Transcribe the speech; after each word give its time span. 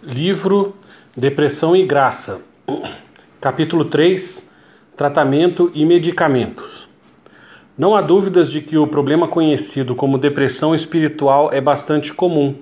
Livro 0.00 0.76
Depressão 1.16 1.74
e 1.74 1.84
Graça, 1.84 2.40
capítulo 3.40 3.84
3 3.84 4.48
Tratamento 4.96 5.72
e 5.74 5.84
Medicamentos. 5.84 6.86
Não 7.76 7.96
há 7.96 8.00
dúvidas 8.00 8.48
de 8.48 8.60
que 8.60 8.78
o 8.78 8.86
problema 8.86 9.26
conhecido 9.26 9.96
como 9.96 10.16
depressão 10.16 10.72
espiritual 10.72 11.52
é 11.52 11.60
bastante 11.60 12.14
comum. 12.14 12.54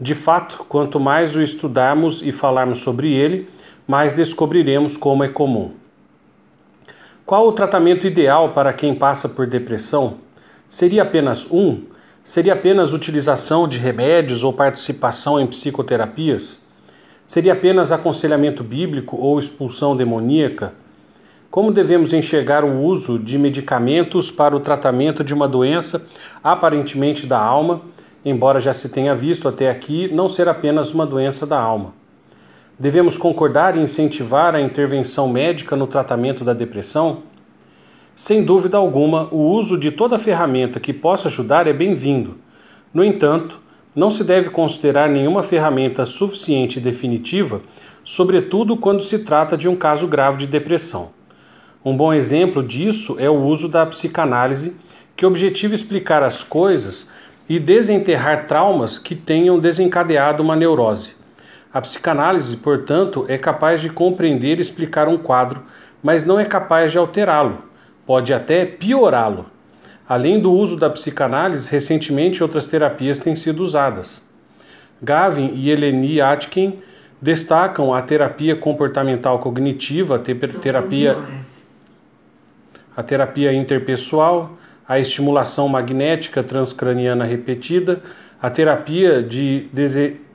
De 0.00 0.14
fato, 0.14 0.64
quanto 0.68 1.00
mais 1.00 1.34
o 1.34 1.42
estudarmos 1.42 2.22
e 2.22 2.30
falarmos 2.30 2.78
sobre 2.78 3.12
ele, 3.12 3.48
mais 3.84 4.12
descobriremos 4.12 4.96
como 4.96 5.24
é 5.24 5.28
comum. 5.28 5.72
Qual 7.24 7.48
o 7.48 7.52
tratamento 7.52 8.06
ideal 8.06 8.50
para 8.50 8.72
quem 8.72 8.94
passa 8.94 9.28
por 9.28 9.44
depressão? 9.48 10.18
Seria 10.68 11.02
apenas 11.02 11.48
um? 11.50 11.82
Seria 12.22 12.52
apenas 12.52 12.92
utilização 12.92 13.66
de 13.66 13.76
remédios 13.76 14.44
ou 14.44 14.52
participação 14.52 15.40
em 15.40 15.48
psicoterapias? 15.48 16.64
Seria 17.26 17.54
apenas 17.54 17.90
aconselhamento 17.90 18.62
bíblico 18.62 19.16
ou 19.16 19.36
expulsão 19.36 19.96
demoníaca? 19.96 20.74
Como 21.50 21.72
devemos 21.72 22.12
enxergar 22.12 22.62
o 22.62 22.80
uso 22.80 23.18
de 23.18 23.36
medicamentos 23.36 24.30
para 24.30 24.54
o 24.54 24.60
tratamento 24.60 25.24
de 25.24 25.34
uma 25.34 25.48
doença 25.48 26.06
aparentemente 26.42 27.26
da 27.26 27.36
alma, 27.36 27.82
embora 28.24 28.60
já 28.60 28.72
se 28.72 28.88
tenha 28.88 29.12
visto 29.12 29.48
até 29.48 29.68
aqui 29.68 30.08
não 30.14 30.28
ser 30.28 30.48
apenas 30.48 30.92
uma 30.92 31.04
doença 31.04 31.44
da 31.44 31.58
alma? 31.58 31.94
Devemos 32.78 33.18
concordar 33.18 33.76
e 33.76 33.80
incentivar 33.80 34.54
a 34.54 34.60
intervenção 34.60 35.28
médica 35.28 35.74
no 35.74 35.88
tratamento 35.88 36.44
da 36.44 36.52
depressão? 36.52 37.22
Sem 38.14 38.44
dúvida 38.44 38.76
alguma, 38.76 39.26
o 39.32 39.50
uso 39.50 39.76
de 39.76 39.90
toda 39.90 40.16
ferramenta 40.16 40.78
que 40.78 40.92
possa 40.92 41.26
ajudar 41.26 41.66
é 41.66 41.72
bem-vindo. 41.72 42.38
No 42.94 43.02
entanto, 43.02 43.60
não 43.96 44.10
se 44.10 44.22
deve 44.22 44.50
considerar 44.50 45.08
nenhuma 45.08 45.42
ferramenta 45.42 46.04
suficiente 46.04 46.78
e 46.78 46.82
definitiva, 46.82 47.62
sobretudo 48.04 48.76
quando 48.76 49.02
se 49.02 49.20
trata 49.20 49.56
de 49.56 49.66
um 49.70 49.74
caso 49.74 50.06
grave 50.06 50.36
de 50.36 50.46
depressão. 50.46 51.10
Um 51.82 51.96
bom 51.96 52.12
exemplo 52.12 52.62
disso 52.62 53.16
é 53.18 53.30
o 53.30 53.42
uso 53.42 53.68
da 53.68 53.86
psicanálise, 53.86 54.76
que 55.16 55.24
objetiva 55.24 55.74
explicar 55.74 56.22
as 56.22 56.42
coisas 56.42 57.08
e 57.48 57.58
desenterrar 57.58 58.46
traumas 58.46 58.98
que 58.98 59.14
tenham 59.14 59.58
desencadeado 59.58 60.42
uma 60.42 60.54
neurose. 60.54 61.14
A 61.72 61.80
psicanálise, 61.80 62.54
portanto, 62.56 63.24
é 63.28 63.38
capaz 63.38 63.80
de 63.80 63.88
compreender 63.88 64.58
e 64.58 64.62
explicar 64.62 65.08
um 65.08 65.16
quadro, 65.16 65.62
mas 66.02 66.22
não 66.22 66.38
é 66.38 66.44
capaz 66.44 66.92
de 66.92 66.98
alterá-lo, 66.98 67.62
pode 68.04 68.34
até 68.34 68.66
piorá-lo. 68.66 69.46
Além 70.08 70.38
do 70.38 70.52
uso 70.52 70.76
da 70.76 70.88
psicanálise, 70.88 71.68
recentemente 71.68 72.42
outras 72.42 72.66
terapias 72.66 73.18
têm 73.18 73.34
sido 73.34 73.60
usadas. 73.62 74.22
Gavin 75.02 75.52
e 75.54 75.70
Eleni 75.70 76.20
Atkin 76.20 76.78
destacam 77.20 77.92
a 77.92 78.00
terapia 78.00 78.54
comportamental 78.54 79.40
cognitiva, 79.40 80.16
a 80.16 80.18
terapia, 80.18 81.18
a 82.96 83.02
terapia 83.02 83.52
interpessoal, 83.52 84.56
a 84.88 85.00
estimulação 85.00 85.68
magnética 85.68 86.42
transcraniana 86.42 87.24
repetida, 87.24 88.00
a 88.40 88.48
terapia 88.48 89.22
de 89.22 89.68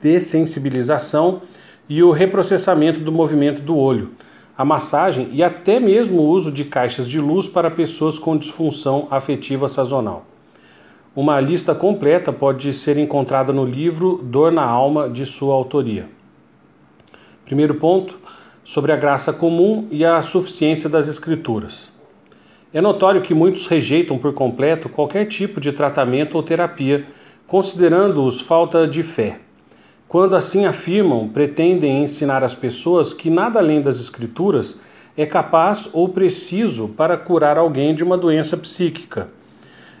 dessensibilização 0.02 1.42
e 1.88 2.02
o 2.02 2.10
reprocessamento 2.10 3.00
do 3.00 3.10
movimento 3.10 3.62
do 3.62 3.76
olho 3.76 4.10
a 4.62 4.64
massagem 4.64 5.28
e 5.32 5.42
até 5.42 5.80
mesmo 5.80 6.22
o 6.22 6.28
uso 6.28 6.52
de 6.52 6.64
caixas 6.64 7.08
de 7.08 7.18
luz 7.18 7.48
para 7.48 7.68
pessoas 7.68 8.16
com 8.16 8.36
disfunção 8.36 9.08
afetiva 9.10 9.66
sazonal. 9.66 10.24
Uma 11.16 11.40
lista 11.40 11.74
completa 11.74 12.32
pode 12.32 12.72
ser 12.72 12.96
encontrada 12.96 13.52
no 13.52 13.64
livro 13.64 14.20
Dor 14.22 14.52
na 14.52 14.62
Alma, 14.62 15.10
de 15.10 15.26
sua 15.26 15.52
autoria. 15.52 16.06
Primeiro 17.44 17.74
ponto, 17.74 18.20
sobre 18.62 18.92
a 18.92 18.96
graça 18.96 19.32
comum 19.32 19.88
e 19.90 20.04
a 20.04 20.22
suficiência 20.22 20.88
das 20.88 21.08
Escrituras. 21.08 21.90
É 22.72 22.80
notório 22.80 23.20
que 23.20 23.34
muitos 23.34 23.66
rejeitam 23.66 24.16
por 24.16 24.32
completo 24.32 24.88
qualquer 24.88 25.24
tipo 25.24 25.60
de 25.60 25.72
tratamento 25.72 26.36
ou 26.36 26.42
terapia, 26.44 27.04
considerando-os 27.48 28.40
falta 28.40 28.86
de 28.86 29.02
fé. 29.02 29.40
Quando 30.12 30.36
assim 30.36 30.66
afirmam, 30.66 31.26
pretendem 31.26 32.02
ensinar 32.02 32.44
as 32.44 32.54
pessoas 32.54 33.14
que 33.14 33.30
nada 33.30 33.58
além 33.58 33.80
das 33.80 33.98
Escrituras 33.98 34.78
é 35.16 35.24
capaz 35.24 35.88
ou 35.90 36.06
preciso 36.06 36.86
para 36.86 37.16
curar 37.16 37.56
alguém 37.56 37.94
de 37.94 38.04
uma 38.04 38.18
doença 38.18 38.54
psíquica. 38.54 39.28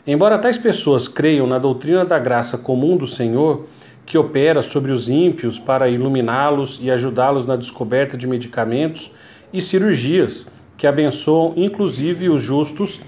Embora 0.06 0.38
tais 0.38 0.58
pessoas 0.58 1.08
creiam 1.08 1.46
na 1.46 1.58
doutrina 1.58 2.04
da 2.04 2.18
graça 2.18 2.58
comum 2.58 2.94
do 2.94 3.06
Senhor, 3.06 3.64
que 4.04 4.18
opera 4.18 4.60
sobre 4.60 4.92
os 4.92 5.08
ímpios 5.08 5.58
para 5.58 5.88
iluminá-los 5.88 6.78
e 6.82 6.90
ajudá-los 6.90 7.46
na 7.46 7.56
descoberta 7.56 8.14
de 8.14 8.26
medicamentos 8.26 9.10
e 9.50 9.62
cirurgias 9.62 10.46
que 10.76 10.86
abençoam 10.86 11.54
inclusive 11.56 12.28
os 12.28 12.42
justos, 12.42 13.00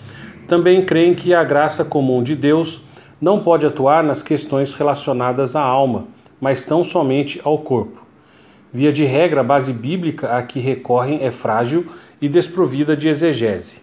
também 0.48 0.86
creem 0.86 1.14
que 1.14 1.34
a 1.34 1.44
graça 1.44 1.84
comum 1.84 2.22
de 2.22 2.34
Deus 2.34 2.80
não 3.20 3.40
pode 3.40 3.66
atuar 3.66 4.02
nas 4.02 4.22
questões 4.22 4.72
relacionadas 4.72 5.54
à 5.54 5.60
alma 5.60 6.06
mas 6.40 6.64
tão 6.64 6.84
somente 6.84 7.40
ao 7.44 7.58
corpo. 7.58 8.02
Via 8.72 8.92
de 8.92 9.04
regra, 9.04 9.40
a 9.40 9.44
base 9.44 9.72
bíblica 9.72 10.36
a 10.36 10.42
que 10.42 10.58
recorrem 10.58 11.22
é 11.22 11.30
frágil 11.30 11.86
e 12.20 12.28
desprovida 12.28 12.96
de 12.96 13.08
exegese. 13.08 13.80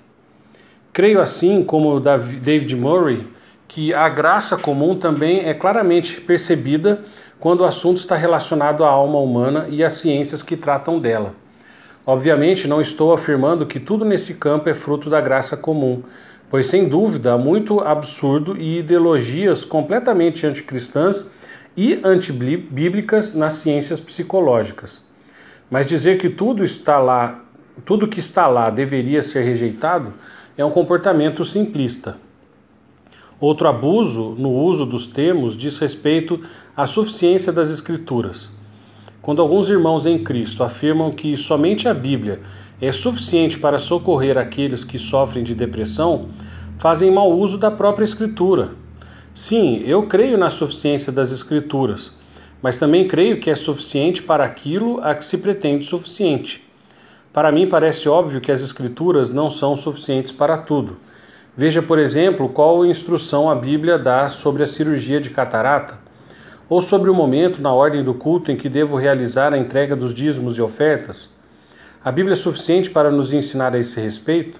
Creio 0.91 1.21
assim, 1.21 1.63
como 1.63 1.99
David 1.99 2.75
Murray, 2.75 3.25
que 3.67 3.93
a 3.93 4.09
graça 4.09 4.57
comum 4.57 4.95
também 4.97 5.47
é 5.47 5.53
claramente 5.53 6.19
percebida 6.19 7.05
quando 7.39 7.61
o 7.61 7.65
assunto 7.65 7.97
está 7.97 8.17
relacionado 8.17 8.83
à 8.83 8.89
alma 8.89 9.17
humana 9.17 9.67
e 9.69 9.81
às 9.81 9.93
ciências 9.93 10.43
que 10.43 10.57
tratam 10.57 10.99
dela. 10.99 11.33
Obviamente, 12.05 12.67
não 12.67 12.81
estou 12.81 13.13
afirmando 13.13 13.65
que 13.65 13.79
tudo 13.79 14.03
nesse 14.03 14.33
campo 14.33 14.67
é 14.67 14.73
fruto 14.73 15.09
da 15.09 15.21
graça 15.21 15.55
comum, 15.55 16.03
pois 16.49 16.67
sem 16.67 16.89
dúvida 16.89 17.31
há 17.31 17.37
muito 17.37 17.79
absurdo 17.79 18.57
e 18.57 18.79
ideologias 18.79 19.63
completamente 19.63 20.45
anticristãs 20.45 21.25
e 21.75 21.99
antibíblicas 22.03 23.33
nas 23.33 23.55
ciências 23.55 23.99
psicológicas. 23.99 25.03
Mas 25.69 25.85
dizer 25.85 26.17
que 26.17 26.29
tudo 26.29 26.63
está 26.63 26.99
lá, 26.99 27.43
tudo 27.85 28.07
que 28.07 28.19
está 28.19 28.47
lá 28.47 28.69
deveria 28.69 29.21
ser 29.21 29.43
rejeitado 29.43 30.13
é 30.57 30.65
um 30.65 30.71
comportamento 30.71 31.45
simplista. 31.45 32.17
Outro 33.39 33.67
abuso 33.67 34.35
no 34.37 34.51
uso 34.51 34.85
dos 34.85 35.07
termos 35.07 35.57
diz 35.57 35.79
respeito 35.79 36.41
à 36.75 36.85
suficiência 36.85 37.51
das 37.51 37.69
escrituras. 37.69 38.51
Quando 39.21 39.41
alguns 39.41 39.69
irmãos 39.69 40.05
em 40.05 40.23
Cristo 40.23 40.63
afirmam 40.63 41.11
que 41.11 41.37
somente 41.37 41.87
a 41.87 41.93
Bíblia 41.93 42.41
é 42.81 42.91
suficiente 42.91 43.57
para 43.57 43.79
socorrer 43.79 44.37
aqueles 44.37 44.83
que 44.83 44.99
sofrem 44.99 45.43
de 45.43 45.55
depressão, 45.55 46.29
fazem 46.77 47.11
mau 47.11 47.31
uso 47.31 47.57
da 47.57 47.71
própria 47.71 48.05
Escritura 48.05 48.71
Sim, 49.33 49.81
eu 49.85 50.03
creio 50.07 50.37
na 50.37 50.49
suficiência 50.49 51.09
das 51.09 51.31
Escrituras, 51.31 52.13
mas 52.61 52.77
também 52.77 53.07
creio 53.07 53.39
que 53.39 53.49
é 53.49 53.55
suficiente 53.55 54.21
para 54.21 54.43
aquilo 54.43 54.99
a 55.01 55.15
que 55.15 55.23
se 55.23 55.37
pretende 55.37 55.85
suficiente. 55.85 56.61
Para 57.31 57.49
mim, 57.49 57.69
parece 57.69 58.09
óbvio 58.09 58.41
que 58.41 58.51
as 58.51 58.61
Escrituras 58.61 59.29
não 59.29 59.49
são 59.49 59.77
suficientes 59.77 60.33
para 60.33 60.57
tudo. 60.57 60.97
Veja, 61.55 61.81
por 61.81 61.97
exemplo, 61.97 62.49
qual 62.49 62.85
instrução 62.85 63.49
a 63.49 63.55
Bíblia 63.55 63.97
dá 63.97 64.27
sobre 64.27 64.63
a 64.63 64.67
cirurgia 64.67 65.21
de 65.21 65.29
catarata, 65.29 65.97
ou 66.67 66.81
sobre 66.81 67.09
o 67.09 67.13
momento 67.13 67.61
na 67.61 67.73
ordem 67.73 68.03
do 68.03 68.13
culto 68.13 68.51
em 68.51 68.57
que 68.57 68.67
devo 68.67 68.97
realizar 68.97 69.53
a 69.53 69.57
entrega 69.57 69.95
dos 69.95 70.13
dízimos 70.13 70.57
e 70.57 70.61
ofertas. 70.61 71.29
A 72.03 72.11
Bíblia 72.11 72.33
é 72.33 72.37
suficiente 72.37 72.89
para 72.89 73.09
nos 73.09 73.31
ensinar 73.31 73.73
a 73.75 73.79
esse 73.79 73.99
respeito? 73.99 74.59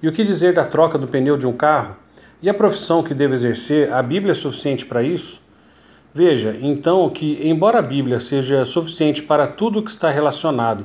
E 0.00 0.06
o 0.06 0.12
que 0.12 0.22
dizer 0.22 0.54
da 0.54 0.64
troca 0.64 0.96
do 0.96 1.08
pneu 1.08 1.36
de 1.36 1.46
um 1.46 1.52
carro? 1.52 2.01
E 2.42 2.50
a 2.50 2.54
profissão 2.54 3.04
que 3.04 3.14
devo 3.14 3.34
exercer, 3.34 3.92
a 3.92 4.02
Bíblia 4.02 4.32
é 4.32 4.34
suficiente 4.34 4.84
para 4.84 5.00
isso? 5.00 5.40
Veja, 6.12 6.58
então, 6.60 7.08
que 7.08 7.38
embora 7.40 7.78
a 7.78 7.82
Bíblia 7.82 8.18
seja 8.18 8.64
suficiente 8.64 9.22
para 9.22 9.46
tudo 9.46 9.78
o 9.78 9.82
que 9.84 9.92
está 9.92 10.10
relacionado 10.10 10.84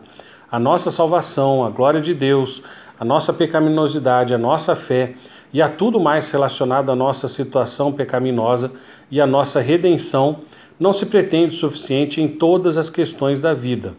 à 0.51 0.59
nossa 0.59 0.91
salvação, 0.91 1.65
à 1.65 1.71
glória 1.71 1.99
de 1.99 2.13
Deus, 2.13 2.61
à 2.99 3.03
nossa 3.03 3.33
pecaminosidade, 3.33 4.35
à 4.35 4.37
nossa 4.37 4.75
fé 4.75 5.15
e 5.51 5.59
a 5.59 5.67
tudo 5.67 5.99
mais 5.99 6.29
relacionado 6.29 6.91
à 6.91 6.95
nossa 6.95 7.27
situação 7.27 7.91
pecaminosa 7.91 8.71
e 9.09 9.19
à 9.19 9.25
nossa 9.25 9.59
redenção, 9.59 10.41
não 10.79 10.93
se 10.93 11.07
pretende 11.07 11.55
suficiente 11.55 12.21
em 12.21 12.27
todas 12.27 12.77
as 12.77 12.87
questões 12.87 13.39
da 13.39 13.55
vida. 13.55 13.95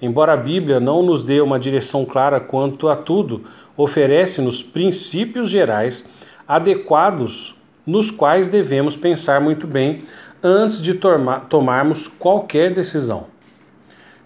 Embora 0.00 0.32
a 0.32 0.38
Bíblia 0.38 0.80
não 0.80 1.02
nos 1.02 1.22
dê 1.22 1.42
uma 1.42 1.58
direção 1.60 2.06
clara 2.06 2.40
quanto 2.40 2.88
a 2.88 2.96
tudo, 2.96 3.44
oferece-nos 3.76 4.62
princípios 4.62 5.50
gerais 5.50 6.08
adequados 6.46 7.54
nos 7.86 8.10
quais 8.10 8.48
devemos 8.48 8.96
pensar 8.96 9.40
muito 9.40 9.66
bem 9.66 10.02
antes 10.42 10.80
de 10.80 10.94
tomarmos 11.48 12.08
qualquer 12.08 12.72
decisão. 12.72 13.26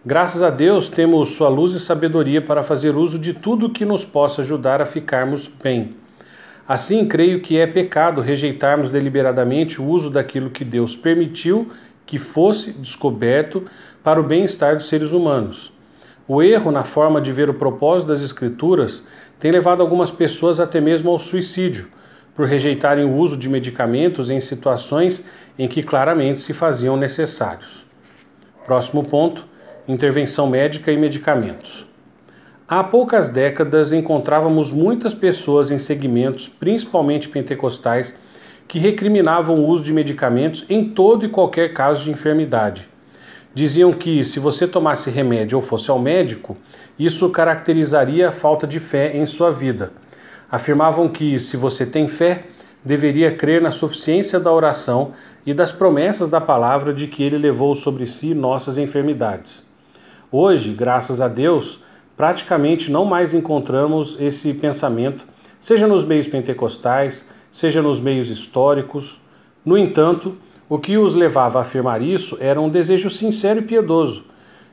Graças 0.04 0.42
a 0.42 0.50
Deus 0.50 0.88
temos 0.88 1.30
Sua 1.30 1.48
luz 1.48 1.74
e 1.74 1.80
sabedoria 1.80 2.40
para 2.40 2.62
fazer 2.62 2.96
uso 2.96 3.18
de 3.18 3.34
tudo 3.34 3.70
que 3.70 3.84
nos 3.84 4.04
possa 4.04 4.42
ajudar 4.42 4.80
a 4.80 4.86
ficarmos 4.86 5.48
bem. 5.48 5.94
Assim, 6.66 7.06
creio 7.06 7.40
que 7.40 7.58
é 7.58 7.66
pecado 7.66 8.20
rejeitarmos 8.20 8.90
deliberadamente 8.90 9.80
o 9.80 9.84
uso 9.84 10.10
daquilo 10.10 10.50
que 10.50 10.64
Deus 10.64 10.96
permitiu 10.96 11.70
que 12.04 12.18
fosse 12.18 12.72
descoberto 12.72 13.64
para 14.02 14.20
o 14.20 14.22
bem-estar 14.22 14.76
dos 14.76 14.88
seres 14.88 15.12
humanos. 15.12 15.72
O 16.26 16.42
erro 16.42 16.70
na 16.70 16.84
forma 16.84 17.20
de 17.20 17.32
ver 17.32 17.48
o 17.48 17.54
propósito 17.54 18.08
das 18.08 18.22
Escrituras 18.22 19.04
tem 19.40 19.50
levado 19.50 19.82
algumas 19.82 20.10
pessoas 20.10 20.60
até 20.60 20.80
mesmo 20.80 21.10
ao 21.10 21.18
suicídio, 21.18 21.88
por 22.38 22.46
rejeitarem 22.46 23.05
o 23.05 23.17
uso 23.17 23.37
de 23.37 23.49
medicamentos 23.49 24.31
em 24.31 24.40
situações 24.40 25.25
em 25.58 25.67
que 25.67 25.82
claramente 25.82 26.38
se 26.38 26.52
faziam 26.52 26.96
necessários. 26.96 27.85
Próximo 28.64 29.02
ponto: 29.02 29.44
intervenção 29.88 30.46
médica 30.46 30.93
e 30.93 30.96
medicamentos. 30.96 31.85
Há 32.69 32.85
poucas 32.85 33.29
décadas 33.29 33.93
encontrávamos 33.93 34.70
muitas 34.70 35.12
pessoas 35.12 35.73
em 35.73 35.81
segmentos, 35.81 36.46
principalmente 36.46 37.29
pentecostais, 37.29 38.17
que 38.69 38.79
recriminavam 38.79 39.56
o 39.56 39.67
uso 39.67 39.82
de 39.82 39.93
medicamentos 39.93 40.64
em 40.70 40.90
todo 40.90 41.25
e 41.25 41.29
qualquer 41.29 41.73
caso 41.73 42.05
de 42.05 42.12
enfermidade. 42.12 42.88
Diziam 43.52 43.93
que 43.93 44.23
se 44.23 44.38
você 44.38 44.69
tomasse 44.69 45.11
remédio 45.11 45.58
ou 45.58 45.62
fosse 45.62 45.90
ao 45.90 45.99
médico, 45.99 46.56
isso 46.96 47.29
caracterizaria 47.31 48.29
a 48.29 48.32
falta 48.32 48.64
de 48.64 48.79
fé 48.79 49.17
em 49.17 49.26
sua 49.26 49.50
vida. 49.50 49.90
Afirmavam 50.50 51.08
que 51.08 51.38
se 51.38 51.58
você 51.58 51.84
tem 51.84 52.08
fé, 52.08 52.46
deveria 52.82 53.36
crer 53.36 53.60
na 53.60 53.70
suficiência 53.70 54.40
da 54.40 54.50
oração 54.50 55.12
e 55.44 55.52
das 55.52 55.70
promessas 55.70 56.28
da 56.28 56.40
palavra 56.40 56.94
de 56.94 57.06
que 57.06 57.22
ele 57.22 57.36
levou 57.36 57.74
sobre 57.74 58.06
si 58.06 58.34
nossas 58.34 58.78
enfermidades. 58.78 59.66
Hoje, 60.32 60.72
graças 60.72 61.20
a 61.20 61.28
Deus, 61.28 61.82
praticamente 62.16 62.90
não 62.90 63.04
mais 63.04 63.34
encontramos 63.34 64.18
esse 64.18 64.54
pensamento, 64.54 65.26
seja 65.60 65.86
nos 65.86 66.02
meios 66.02 66.26
pentecostais, 66.26 67.28
seja 67.52 67.82
nos 67.82 68.00
meios 68.00 68.30
históricos. 68.30 69.20
No 69.62 69.76
entanto, 69.76 70.34
o 70.66 70.78
que 70.78 70.96
os 70.96 71.14
levava 71.14 71.58
a 71.58 71.62
afirmar 71.62 72.00
isso 72.00 72.38
era 72.40 72.58
um 72.58 72.70
desejo 72.70 73.10
sincero 73.10 73.58
e 73.58 73.62
piedoso. 73.62 74.24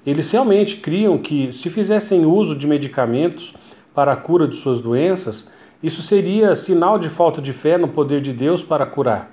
Eles 0.05 0.31
realmente 0.31 0.77
criam 0.77 1.17
que, 1.17 1.51
se 1.51 1.69
fizessem 1.69 2.25
uso 2.25 2.55
de 2.55 2.65
medicamentos 2.65 3.53
para 3.93 4.11
a 4.11 4.17
cura 4.17 4.47
de 4.47 4.55
suas 4.57 4.81
doenças, 4.81 5.49
isso 5.85 6.01
seria 6.01 6.55
sinal 6.55 6.97
de 6.97 7.09
falta 7.09 7.39
de 7.39 7.53
fé 7.53 7.77
no 7.77 7.87
poder 7.87 8.19
de 8.19 8.33
Deus 8.33 8.63
para 8.63 8.87
curar. 8.87 9.29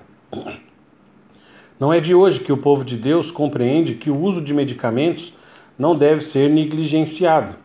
Não 1.79 1.91
é 1.91 1.99
de 1.99 2.13
hoje 2.13 2.41
que 2.41 2.53
o 2.53 2.57
povo 2.57 2.85
de 2.85 2.95
Deus 2.95 3.31
compreende 3.31 3.95
que 3.95 4.11
o 4.11 4.21
uso 4.21 4.39
de 4.39 4.53
medicamentos 4.53 5.33
não 5.79 5.95
deve 5.95 6.21
ser 6.21 6.51
negligenciado. 6.51 7.55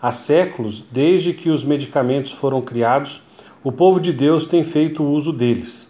Há 0.00 0.10
séculos, 0.10 0.82
desde 0.90 1.34
que 1.34 1.50
os 1.50 1.62
medicamentos 1.62 2.32
foram 2.32 2.62
criados, 2.62 3.22
o 3.62 3.70
povo 3.70 4.00
de 4.00 4.14
Deus 4.14 4.46
tem 4.46 4.64
feito 4.64 5.04
uso 5.04 5.30
deles. 5.30 5.86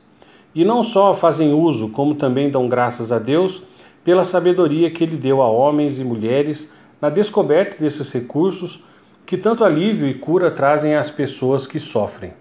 E 0.52 0.64
não 0.64 0.82
só 0.82 1.14
fazem 1.14 1.54
uso, 1.54 1.90
como 1.90 2.16
também 2.16 2.50
dão 2.50 2.68
graças 2.68 3.12
a 3.12 3.20
Deus 3.20 3.62
pela 4.02 4.24
sabedoria 4.24 4.90
que 4.90 5.04
Ele 5.04 5.16
deu 5.16 5.40
a 5.40 5.48
homens 5.48 5.96
e 5.96 6.02
mulheres 6.02 6.68
na 7.00 7.08
descoberta 7.08 7.76
desses 7.78 8.10
recursos 8.10 8.82
que 9.24 9.36
tanto 9.36 9.64
alívio 9.64 10.06
e 10.06 10.14
cura 10.14 10.50
trazem 10.50 10.94
às 10.94 11.10
pessoas 11.10 11.66
que 11.66 11.80
sofrem. 11.80 12.32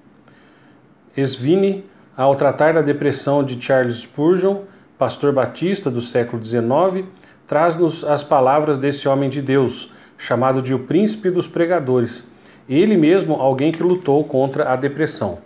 Svini, 1.16 1.86
ao 2.16 2.36
tratar 2.36 2.74
da 2.74 2.81
depressão 2.81 3.44
de 3.44 3.62
Charles 3.62 3.98
Spurgeon, 3.98 4.62
pastor 4.98 5.33
batista 5.33 5.89
do 5.89 6.01
século 6.01 6.44
XIX, 6.44 7.06
traz-nos 7.48 8.04
as 8.04 8.24
palavras 8.24 8.78
desse 8.78 9.07
homem 9.07 9.30
de 9.30 9.42
Deus, 9.42 9.92
chamado 10.18 10.62
de 10.62 10.74
o 10.74 10.80
príncipe 10.80 11.30
dos 11.30 11.48
pregadores, 11.48 12.24
ele 12.69 12.95
mesmo 12.95 13.33
alguém 13.36 13.72
que 13.72 13.83
lutou 13.83 14.24
contra 14.24 14.72
a 14.72 14.75
depressão. 14.75 15.39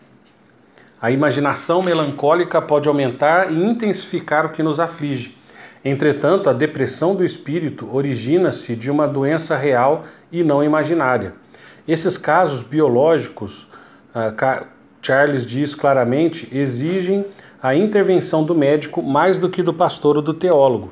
A 1.02 1.12
imaginação 1.12 1.82
melancólica 1.82 2.62
pode 2.62 2.88
aumentar 2.88 3.52
e 3.52 3.56
intensificar 3.56 4.46
o 4.46 4.50
que 4.50 4.64
nos 4.64 4.80
aflige. 4.80 5.36
Entretanto, 5.88 6.50
a 6.50 6.54
depressão 6.54 7.16
do 7.16 7.24
espírito 7.24 7.88
origina-se 7.96 8.76
de 8.76 8.90
uma 8.90 9.08
doença 9.08 9.56
real 9.56 10.06
e 10.32 10.44
não 10.44 10.64
imaginária. 10.64 11.36
Esses 11.88 12.18
casos 12.18 12.64
biológicos, 12.64 13.68
ah, 14.14 14.66
Charles 15.00 15.46
diz 15.46 15.76
claramente, 15.76 16.50
exigem 16.52 17.24
a 17.62 17.76
intervenção 17.76 18.44
do 18.44 18.56
médico 18.56 19.04
mais 19.04 19.38
do 19.38 19.48
que 19.48 19.62
do 19.62 19.72
pastor 19.72 20.18
ou 20.18 20.24
do 20.24 20.34
teólogo. 20.34 20.92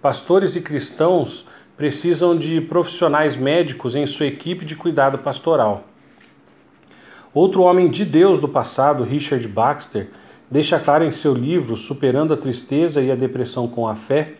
Pastores 0.00 0.56
e 0.56 0.62
cristãos 0.62 1.46
precisam 1.76 2.34
de 2.36 2.62
profissionais 2.62 3.36
médicos 3.36 3.94
em 3.94 4.06
sua 4.06 4.24
equipe 4.26 4.64
de 4.64 4.74
cuidado 4.74 5.18
pastoral. 5.18 5.84
Outro 7.34 7.62
homem 7.62 7.90
de 7.90 8.06
Deus 8.06 8.40
do 8.40 8.48
passado, 8.48 9.04
Richard 9.04 9.46
Baxter, 9.46 10.08
deixa 10.50 10.78
claro 10.80 11.04
em 11.04 11.12
seu 11.12 11.32
livro 11.32 11.76
Superando 11.76 12.34
a 12.34 12.36
Tristeza 12.36 13.00
e 13.00 13.10
a 13.10 13.14
Depressão 13.14 13.68
com 13.68 13.86
a 13.86 13.94
Fé 13.94 14.34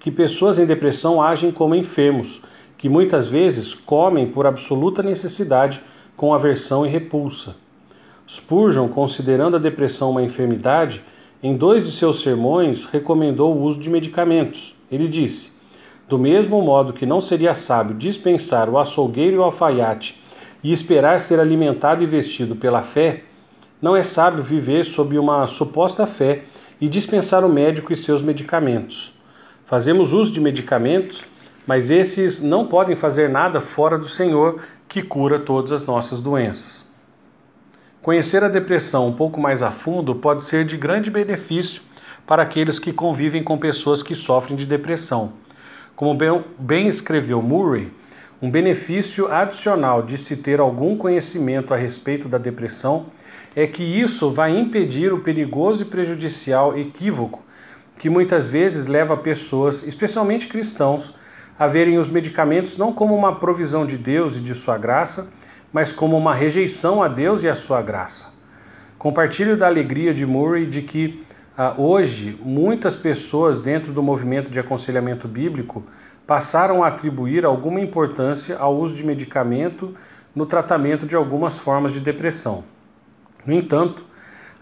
que 0.00 0.10
pessoas 0.10 0.58
em 0.58 0.64
depressão 0.64 1.22
agem 1.22 1.52
como 1.52 1.74
enfermos, 1.74 2.40
que 2.78 2.88
muitas 2.88 3.28
vezes 3.28 3.74
comem 3.74 4.26
por 4.26 4.46
absoluta 4.46 5.02
necessidade 5.02 5.82
com 6.16 6.32
aversão 6.32 6.86
e 6.86 6.88
repulsa. 6.88 7.54
Spurgeon, 8.26 8.88
considerando 8.88 9.56
a 9.56 9.60
depressão 9.60 10.10
uma 10.10 10.22
enfermidade, 10.22 11.04
em 11.42 11.54
dois 11.54 11.84
de 11.84 11.92
seus 11.92 12.22
sermões 12.22 12.86
recomendou 12.86 13.54
o 13.54 13.62
uso 13.62 13.78
de 13.78 13.90
medicamentos. 13.90 14.74
Ele 14.90 15.06
disse: 15.06 15.52
Do 16.08 16.18
mesmo 16.18 16.62
modo 16.62 16.94
que 16.94 17.04
não 17.04 17.20
seria 17.20 17.52
sábio 17.52 17.96
dispensar 17.96 18.70
o 18.70 18.78
açougueiro 18.78 19.36
e 19.36 19.38
o 19.38 19.42
alfaiate 19.42 20.18
e 20.62 20.72
esperar 20.72 21.20
ser 21.20 21.40
alimentado 21.40 22.02
e 22.02 22.06
vestido 22.06 22.56
pela 22.56 22.82
fé, 22.82 23.24
não 23.80 23.96
é 23.96 24.02
sábio 24.02 24.42
viver 24.42 24.84
sob 24.84 25.18
uma 25.18 25.46
suposta 25.46 26.06
fé 26.06 26.42
e 26.80 26.88
dispensar 26.88 27.44
o 27.44 27.48
médico 27.48 27.92
e 27.92 27.96
seus 27.96 28.22
medicamentos. 28.22 29.12
Fazemos 29.64 30.12
uso 30.12 30.32
de 30.32 30.40
medicamentos, 30.40 31.24
mas 31.66 31.90
esses 31.90 32.42
não 32.42 32.66
podem 32.66 32.96
fazer 32.96 33.28
nada 33.28 33.60
fora 33.60 33.96
do 33.96 34.08
Senhor 34.08 34.60
que 34.88 35.02
cura 35.02 35.38
todas 35.38 35.72
as 35.72 35.84
nossas 35.84 36.20
doenças. 36.20 36.88
Conhecer 38.02 38.42
a 38.42 38.48
depressão 38.48 39.06
um 39.06 39.12
pouco 39.12 39.40
mais 39.40 39.62
a 39.62 39.70
fundo 39.70 40.14
pode 40.14 40.42
ser 40.44 40.64
de 40.64 40.76
grande 40.76 41.10
benefício 41.10 41.82
para 42.26 42.42
aqueles 42.42 42.78
que 42.78 42.92
convivem 42.92 43.44
com 43.44 43.58
pessoas 43.58 44.02
que 44.02 44.14
sofrem 44.14 44.56
de 44.56 44.66
depressão. 44.66 45.32
Como 45.94 46.18
bem 46.58 46.88
escreveu 46.88 47.42
Murray, 47.42 47.92
um 48.40 48.50
benefício 48.50 49.30
adicional 49.30 50.02
de 50.02 50.16
se 50.16 50.36
ter 50.36 50.60
algum 50.60 50.96
conhecimento 50.96 51.74
a 51.74 51.76
respeito 51.76 52.26
da 52.26 52.38
depressão 52.38 53.06
é 53.54 53.66
que 53.66 53.82
isso 53.82 54.30
vai 54.30 54.56
impedir 54.56 55.12
o 55.12 55.20
perigoso 55.20 55.82
e 55.82 55.86
prejudicial 55.86 56.78
equívoco 56.78 57.42
que 57.98 58.08
muitas 58.08 58.46
vezes 58.46 58.86
leva 58.86 59.14
pessoas, 59.14 59.86
especialmente 59.86 60.46
cristãos, 60.46 61.14
a 61.58 61.66
verem 61.66 61.98
os 61.98 62.08
medicamentos 62.08 62.78
não 62.78 62.94
como 62.94 63.14
uma 63.14 63.36
provisão 63.36 63.84
de 63.84 63.98
Deus 63.98 64.36
e 64.36 64.40
de 64.40 64.54
sua 64.54 64.78
graça, 64.78 65.30
mas 65.70 65.92
como 65.92 66.16
uma 66.16 66.34
rejeição 66.34 67.02
a 67.02 67.08
Deus 67.08 67.42
e 67.42 67.48
a 67.48 67.54
sua 67.54 67.82
graça. 67.82 68.32
Compartilho 68.96 69.54
da 69.54 69.66
alegria 69.66 70.14
de 70.14 70.24
Murray 70.24 70.64
de 70.64 70.80
que 70.80 71.22
ah, 71.56 71.74
hoje 71.76 72.38
muitas 72.42 72.96
pessoas 72.96 73.58
dentro 73.58 73.92
do 73.92 74.02
movimento 74.02 74.48
de 74.48 74.58
aconselhamento 74.58 75.28
bíblico 75.28 75.84
passaram 76.26 76.82
a 76.82 76.88
atribuir 76.88 77.44
alguma 77.44 77.80
importância 77.82 78.56
ao 78.56 78.74
uso 78.74 78.94
de 78.94 79.04
medicamento 79.04 79.94
no 80.34 80.46
tratamento 80.46 81.04
de 81.04 81.14
algumas 81.14 81.58
formas 81.58 81.92
de 81.92 82.00
depressão. 82.00 82.64
No 83.44 83.54
entanto, 83.54 84.04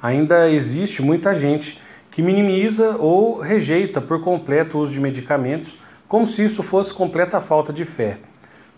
ainda 0.00 0.48
existe 0.50 1.02
muita 1.02 1.34
gente 1.34 1.80
que 2.10 2.22
minimiza 2.22 2.96
ou 2.98 3.40
rejeita 3.40 4.00
por 4.00 4.22
completo 4.22 4.76
o 4.76 4.80
uso 4.80 4.92
de 4.92 5.00
medicamentos, 5.00 5.78
como 6.08 6.26
se 6.26 6.44
isso 6.44 6.62
fosse 6.62 6.92
completa 6.92 7.40
falta 7.40 7.72
de 7.72 7.84
fé. 7.84 8.18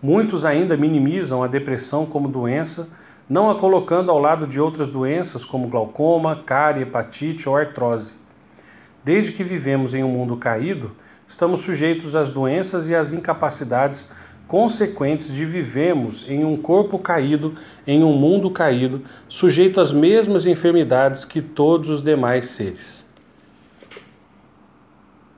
Muitos 0.02 0.44
ainda 0.44 0.76
minimizam 0.76 1.42
a 1.42 1.46
depressão 1.46 2.06
como 2.06 2.28
doença, 2.28 2.88
não 3.28 3.50
a 3.50 3.54
colocando 3.54 4.10
ao 4.10 4.18
lado 4.18 4.46
de 4.46 4.60
outras 4.60 4.88
doenças 4.88 5.44
como 5.44 5.68
glaucoma, 5.68 6.42
cárie, 6.44 6.82
hepatite 6.82 7.48
ou 7.48 7.56
artrose. 7.56 8.14
Desde 9.04 9.32
que 9.32 9.44
vivemos 9.44 9.94
em 9.94 10.02
um 10.02 10.08
mundo 10.08 10.36
caído, 10.36 10.92
estamos 11.28 11.60
sujeitos 11.60 12.16
às 12.16 12.32
doenças 12.32 12.88
e 12.88 12.94
às 12.94 13.12
incapacidades 13.12 14.10
consequentes 14.50 15.32
de 15.32 15.44
vivemos 15.44 16.28
em 16.28 16.44
um 16.44 16.56
corpo 16.56 16.98
caído, 16.98 17.54
em 17.86 18.02
um 18.02 18.12
mundo 18.12 18.50
caído, 18.50 19.00
sujeito 19.28 19.80
às 19.80 19.92
mesmas 19.92 20.44
enfermidades 20.44 21.24
que 21.24 21.40
todos 21.40 21.88
os 21.88 22.02
demais 22.02 22.46
seres. 22.46 23.04